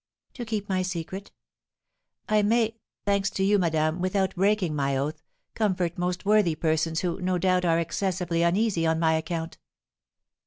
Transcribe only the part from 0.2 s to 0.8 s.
"To keep